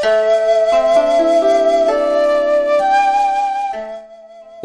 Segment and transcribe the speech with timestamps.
[0.00, 0.04] お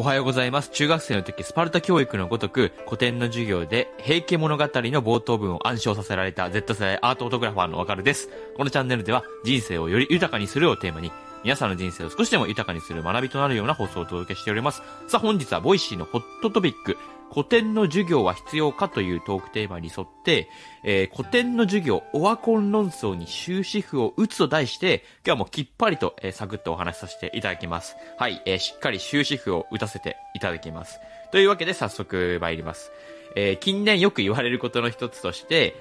[0.03, 0.69] はようございます。
[0.69, 4.69] 中学生の時、スパルタ教育のごとく、古典の授業で、平家物語の
[5.01, 8.29] 冒頭文を暗唱させられた Z 世代アートフォトグラファーのわかるです。
[8.55, 11.11] このチャンネルでは、人生をより豊かにするをテーマに、
[11.43, 14.81] 皆さんの人生を少しでも豊かにする学びとなるような放送をお届けしております。
[15.07, 16.97] さあ、本日は Voicy のホットトピック、
[17.33, 20.47] 古典の授業は必要かというトークテーマに沿って、
[20.85, 27.97] えー古典の授業、オワコン論争に終止符を打つと題して、今日はもうきっぱりと、えーサクッとお話しさせていただきます。
[28.17, 30.99] はい、えーしっかり終止符を打たせていただきます。
[31.31, 32.91] というわけで早速参ります。
[33.35, 35.75] えー近年よく言われることの一つとして、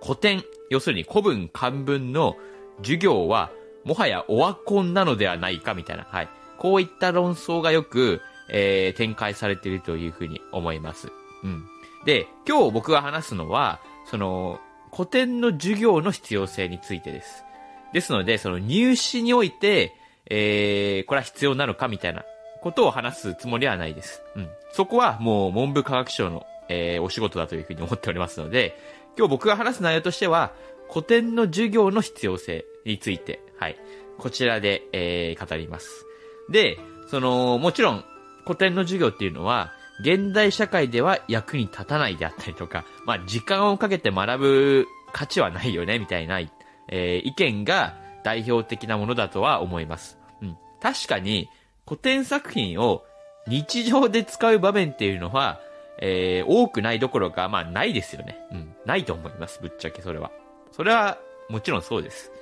[0.00, 2.36] 古典、要するに古文漢文の
[2.78, 3.50] 授業は、
[3.84, 6.28] もはやオワコンなのではないかみたいな、はい。
[6.58, 11.08] こういった論争がよく、えー展開されているというふうに思います。
[11.42, 11.64] うん。
[12.04, 14.60] で、今日僕が話すのは、その、
[14.94, 17.44] 古典の授業の必要性についてです。
[17.92, 19.94] ですので、その入試において、
[20.26, 22.24] えー、これは必要なのかみたいな
[22.60, 24.22] ことを話すつもりはないです。
[24.36, 24.48] うん。
[24.72, 28.76] そこはもう文部科学省の、えー、お仕事だというふうに思っておりますので、
[29.16, 30.52] 今日僕が話す内容としては、
[30.90, 33.76] 古典の授業の必要性について、はい。
[34.18, 36.06] こちらで、えー、語ります。
[36.50, 38.04] で、その、もちろん、
[38.44, 50.18] 古典の授業っていうのは、現代社会では役に立たないであったりとか、まあ、時間をかけて学ぶ価値はないよね、みたいな、えー意見が代表的なものだとは思います。
[50.40, 50.56] うん。
[50.80, 51.48] 確かに、
[51.86, 53.04] 古典作品を
[53.46, 55.60] 日常で使う場面っていうのは、
[56.00, 58.38] えー多くないどころか、まあ、ないですよね。
[58.50, 58.74] うん。
[58.86, 60.30] ないと思います、ぶっちゃけそれは。
[60.72, 62.32] それは、もちろんそうです。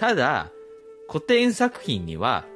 [0.00, 0.50] ただ、
[1.10, 2.46] 古典作品には、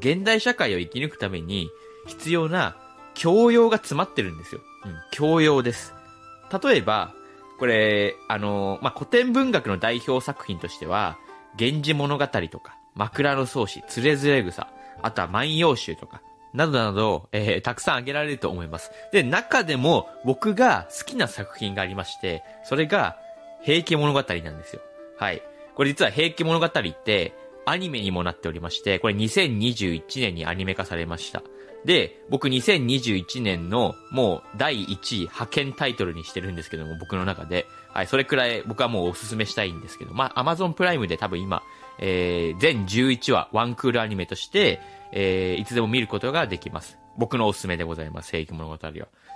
[0.00, 1.68] 現代社会を生き抜くために
[2.06, 2.74] 必要な
[3.12, 4.62] 教養が詰まってるんですよ。
[4.86, 5.92] うん、教養です。
[6.64, 7.12] 例えば、
[7.58, 11.18] これ、あの、まあ、古典文学の代表作品としては、
[11.58, 14.68] 源氏物語とか、枕草子、つれづれ草、
[15.02, 16.22] あとは万葉集とか、
[16.54, 18.90] などなど、えーたくさん挙げられると思います。
[19.12, 23.18] で、中でも僕が好きな作品がありまして、それが、
[23.60, 24.80] 平家物語なんですよ。
[25.18, 25.42] はい。
[25.74, 26.70] これ実は平家物語っ
[27.04, 27.34] て、
[27.66, 31.42] アニメにもなっておりまして、これ2021年にアニメ化されました。
[31.84, 37.66] で、僕2021年のもう第1位派遣タイトルにしてるんですけども、僕の中で。
[37.92, 41.62] はい、それくらい僕はもうおすすめしたいんですけど、まあ、Amazon プライムで多分今、
[41.98, 44.80] えー、全11話、ワンクールアニメとして、
[45.12, 46.98] えー、いつでも見ることができます。
[47.16, 48.92] 僕のおすすめでございます、平家物語は。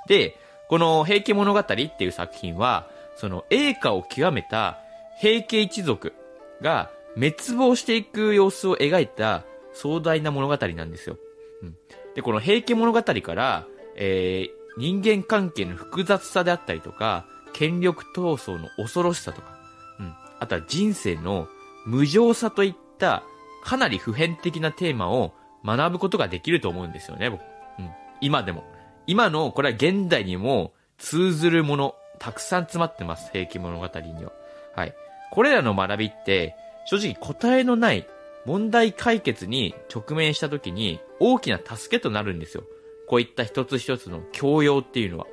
[0.09, 0.39] で、
[0.69, 4.79] この平家物語っていう作品は、その栄華を極めた
[5.21, 6.15] 平家一族
[6.63, 11.17] が滅亡していく様子を描いた壮大な物語なんですよ。
[11.63, 11.77] うん、
[12.15, 19.59] で、この平家物語から、えー、人間関係の複雑さであったりとか、権力闘争の恐ろしさとか、
[19.99, 21.49] うん、あとは人生の
[21.87, 23.23] 無常さといった
[23.65, 27.41] かなり普遍的なテーマを学ぶことができると思うんですよね、僕。
[27.79, 27.91] うん、
[28.21, 28.65] 今でも。
[29.07, 34.33] 今の、これは現代にも通ずるもの、たくさん詰まってます、平家物語には。
[34.77, 34.95] はい。
[35.31, 36.55] これらの学びって、
[36.87, 38.07] 正直答えのない
[38.47, 42.65] 問題解決に直面した時に大きな助けとなるんですよ。
[43.07, 45.27] こういった一つ一つの教養っていうのは。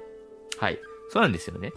[0.59, 0.79] はい。
[1.09, 1.71] そうなんですよね。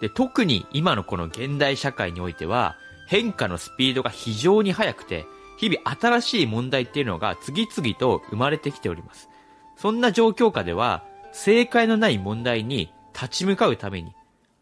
[0.00, 2.76] で、特に今のこの現代社会においては、
[3.08, 5.24] 変化のスピードが非常に速くて、
[5.56, 9.28] 日々新しい問題っていうのが次々と生まれてきております。
[9.76, 14.12] そんな状況下では、正解のない問題に立ち向かうために、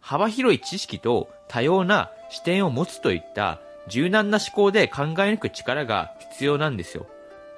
[0.00, 7.06] 幅広い知識と多様な視点を持つといった柔軟な思考で考え抜く力が必要なんですよ。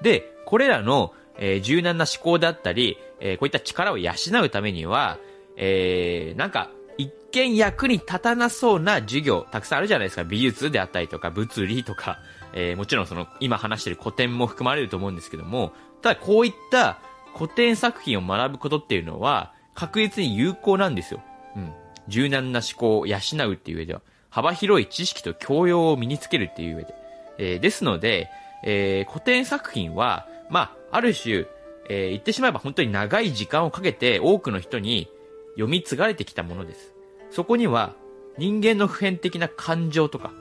[0.02, 4.12] で、これらの、えー柔軟な思考だったり、えーこういった力を養
[4.44, 5.16] うためには、
[5.56, 10.24] えーなんか、一見役に立たなそうな授業、たくさんあるじゃないですか。
[10.24, 12.18] 美術であったりとか、物理とか、
[12.52, 15.72] えーもちろんその、今話してる古典も含まれると思うんですけども、
[16.02, 16.98] ただこういった
[17.34, 21.22] 古典作品を学ぶことっていうのは、確実に有効なんですよ。
[21.56, 21.72] うん。
[22.08, 24.02] 柔軟な思考を養うっていう上では、
[24.36, 26.94] 幅広い知識と教養を身につけるっていう上で。
[27.38, 28.28] えーですので、
[28.62, 31.46] えー古典作品は、まあ、ある種、
[31.88, 35.08] えー言ってしまえば本当に長い時間をかけて多くの人に
[35.54, 36.92] 読み継がれてきたものです。
[37.30, 37.94] そこには、
[38.36, 40.32] 人間の普遍的な感情とか、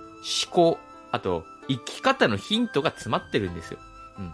[0.45, 0.77] 思考、
[1.13, 3.79] あと、生き方のヒントが詰まってるんですよ。
[4.19, 4.33] うん。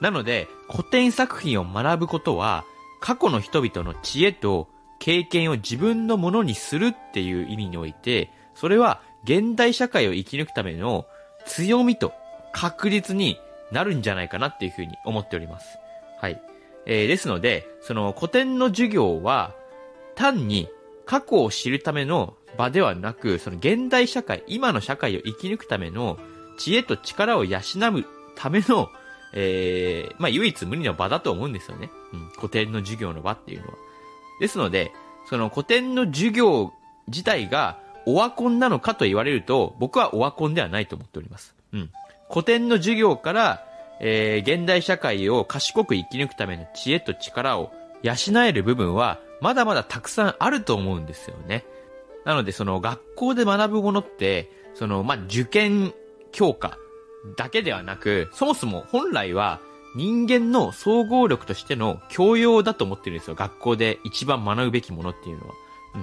[0.00, 2.64] なので、古典作品を学ぶことは、
[3.02, 4.66] 過去の人々の知恵と
[4.98, 11.06] 経験を自分のものにするっていう意味において、それは現代社会を生き抜くための
[11.46, 12.12] 強みと
[12.52, 13.38] 確実に
[13.70, 15.78] なるんじゃないかなっていうふうに思っております。
[16.20, 16.42] はい。
[16.86, 19.54] えーですので、その古典の授業は、
[20.14, 20.68] 単に
[21.06, 26.18] 過去を知るための場ではなく、その現代社会、今の社会を生き抜くための
[26.58, 28.04] 知恵と力を養う
[28.34, 28.88] ための、
[29.34, 31.90] えー、まあ、唯一無二の場だと思うんですよね。
[32.12, 32.28] うん。
[32.30, 33.74] 古典の授業の場っていうのは。
[34.40, 34.92] ですので、
[35.28, 36.72] その古典の授業
[37.06, 37.78] 自体が
[38.08, 41.54] オワコンなのかと言われると、僕はオワコンではないと思っております。
[41.74, 41.90] うん。
[42.30, 43.66] 古典の授業から、
[44.00, 47.70] えー、現代社会を賢く生き抜くための知恵と力を
[48.02, 51.66] 養える部分は、まだまだたくさんあると思うんですよね。
[52.24, 55.92] なので、その学校で学ぶものって、その、まあ、受験
[56.32, 56.78] 教科
[57.36, 59.60] だけではなく、そもそも本来は
[59.96, 63.34] 人間の総合力としての教養だと思ってるんですよ。
[63.34, 65.54] 学校で一番学ぶべきものっていうのは。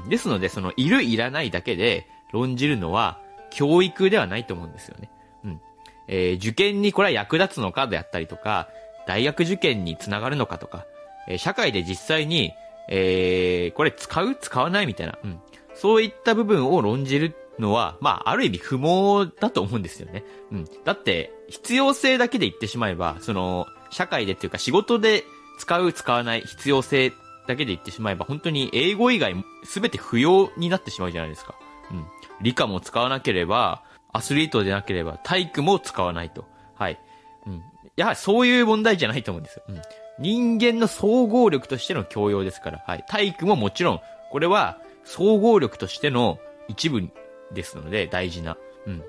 [0.09, 3.19] ですので、その、いる、いらないだけで論じるのは、
[3.51, 5.09] 教育ではないと思うんですよね。
[5.44, 5.62] うん。
[6.07, 8.69] えー、受験にこれは役立つのかであったりとか、
[9.07, 10.86] 大学受験につながるのかとか、
[11.27, 12.51] えー、社会で実際に、
[12.89, 14.36] えー、これ使う？
[14.36, 15.39] 使わないみたいな、うん。
[15.74, 20.24] そういった部分を論じるのは、まあ、ある意味不毛だと思うんですよね。
[20.51, 20.65] うん。
[20.83, 25.24] だって、必要性だけで言ってしまえば、その、社会でっていうか仕事で
[25.59, 26.41] 使う、使わない？
[26.41, 27.13] 必要性
[27.47, 31.56] だけで言ってしまえば、本当に英語以外全て不要になってしまうじゃないですか。
[31.92, 32.06] うん。
[32.42, 36.45] 理科も使わなければ、アスリートでなければ体育も使わないと。
[36.75, 37.00] はい。
[37.45, 37.63] うん。
[37.95, 39.63] やはりそういう問題じゃないと思うんですよ。
[39.69, 39.81] うん。
[40.19, 42.83] 人間の総合力としての教養ですから。
[42.88, 43.06] はい。
[43.07, 44.00] 体育ももちろん、
[44.31, 47.09] これは総合力としての一部
[47.53, 48.57] ですので、大事な。
[48.88, 49.03] うん。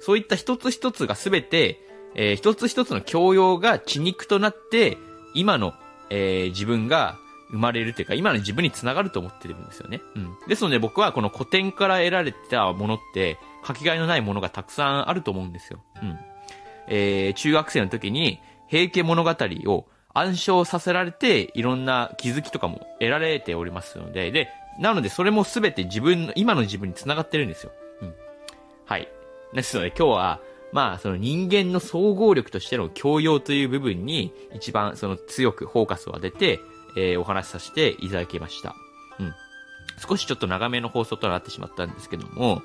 [0.00, 1.80] そういった一つ一つがすべて、
[2.14, 4.98] えー、一つ一つの教養が血肉となって、
[5.34, 5.74] 今の、
[6.10, 7.18] えー、自分が
[7.50, 10.00] 生まれるというか、今の自分につながると思ってるんですよね。
[10.14, 10.36] うん。
[10.48, 15.80] ですので僕はこの古典から得られたものって、かけがえのないものがたくさんあると思うんですよ。
[16.02, 16.18] うん。
[16.88, 19.34] えー、中学生の時に、平家物語
[19.66, 24.48] を暗唱させられて、いろんな気づきとかも得られておりますので、で、
[24.78, 27.72] なのでそれもすべて自分の、今の自分につながってるんですよ。
[28.02, 28.14] うん。
[28.86, 29.08] はい。
[29.52, 30.40] ですので今日は、
[30.72, 36.60] まあ、その人間の総合力としての教養という部分に一番その強くフォーカスを当てて、
[36.96, 38.74] えー、お話しさせていただきました。
[39.18, 39.34] うん。
[39.98, 42.62] 少しちょっと長めの放送となってしまったんですけども、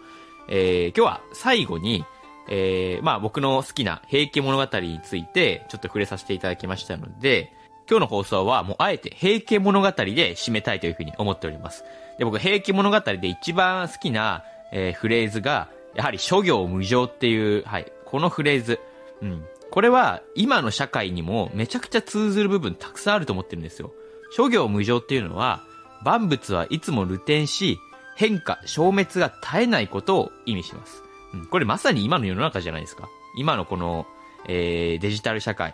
[0.47, 2.05] えー、今日は最後に、
[2.49, 7.51] えー、まあ僕の好きな平家物語についてちょっと触れさせていただきましたので、
[7.89, 11.83] 今日の放送はもうあえて平家物語で締めたいというふうに思っております。
[12.17, 18.79] で、僕平家物語で一番好きな、えー、フレーズが、やはり諸行無常っていう、はい、このフレーズ。
[19.21, 19.45] うん。
[19.71, 23.91] これは今の社会にもめちゃくちゃ通ずる部分たくさんあると思ってるんですよ。
[24.35, 25.63] 諸行無常っていうのは、
[26.03, 27.79] 万物はいつも流転し、
[28.17, 31.01] 変化、消滅が絶えないことを意味します。
[31.33, 33.07] うん、これまさに今の世の中じゃないですか。
[33.37, 34.05] 今のこの、
[34.45, 35.73] えー、デジタル社会、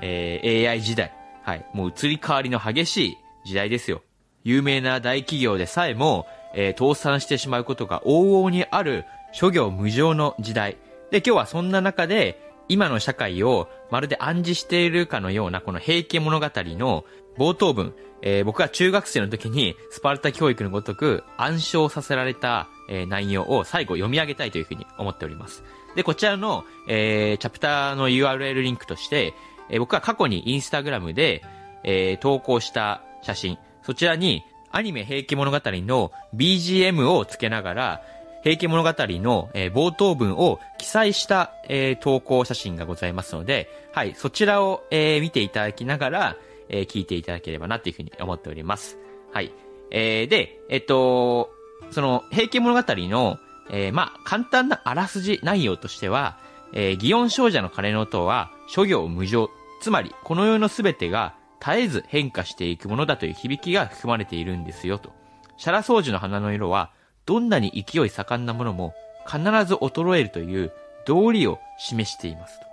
[0.00, 1.12] えー、AI 時代、
[1.42, 4.00] はい、もう移り変わりの激しい時代ですよ。
[4.42, 10.78] 有名な大企業でさえも、えー、倒産してしまうことが往々にある諸行無常の時代。
[11.10, 17.04] で、今日はそんな中で、今の社会をまるで暗示しているかのようなこの平家物語の
[17.38, 25.62] 冒頭文、えー、僕は中学生の時にスパルタ教育のごとく暗唱させられた、えー、内容を最後読み上げたいというふうに思っております。
[25.94, 29.34] で、こちらの、えー、チャプターの URL リンクとして、
[29.70, 31.42] えー、僕は過去にインスタグラムで、
[31.84, 38.02] えー、投稿した写真、そちらにアニメ平家物語の BGM をつけながら、
[38.42, 46.36] 平家物語の、えー、冒頭文を記載した、えー、投稿写真がございますので、はい、そちらを、えー、見ていただきながら、
[46.68, 48.98] えー、聞いていただければなというふうに思っております。
[49.32, 49.52] はい。
[49.90, 51.50] えー、で、えっと、
[51.90, 53.38] その、平家物語の、
[53.70, 56.38] えー、まあ、簡単なあらすじ内容としては、
[56.72, 65.12] えー、祇園少女の鐘の音は、諸行無常、つまり、この世のすべてが絶えず変化していくものだという響きが含まれているんですよと。
[65.56, 66.92] シャラ掃除の花の色は、
[67.26, 68.94] どんなに勢い盛んなものも
[69.26, 70.72] 必ず衰えるという
[71.06, 72.66] 道理を示していますと。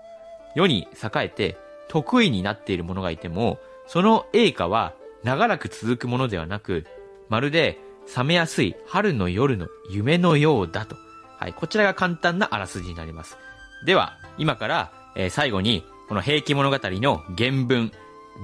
[0.55, 1.57] 世に栄えて
[1.89, 6.85] 得意になっている者がいても、その栄華は長らく続くものではなく、
[7.29, 7.79] まるで
[8.15, 10.95] 冷めやすい春の夜の夢のようだと。
[11.37, 13.37] はい、こちらが簡単なあらすじになります。
[13.85, 17.91] では、今から、えー、最後に、この平気物語の原文、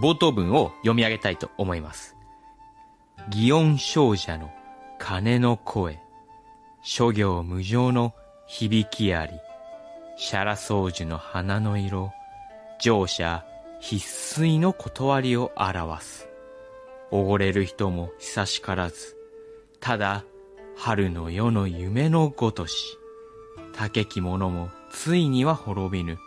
[0.01, 2.15] 冒頭文を読み上げたいと思います。
[3.29, 4.51] 祇園少女の
[4.97, 5.99] 鐘の声、
[6.81, 8.13] 諸行無常の
[8.47, 9.33] 響きあり、
[10.17, 12.11] シャラ掃除の花の色、
[12.79, 13.45] 乗車
[13.81, 16.29] 必須の断りを表す。
[17.09, 19.17] おごれる人も久しからず、
[19.79, 20.23] ただ
[20.77, 22.97] 春の夜の夢のごとし、
[23.73, 26.19] 竹き者もついには滅びぬ、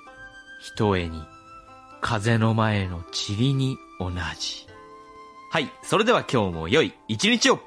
[0.63, 1.23] ひとえに、
[2.01, 4.67] 風の前の塵に同じ。
[5.53, 7.61] はい、それでは今日も良い一日を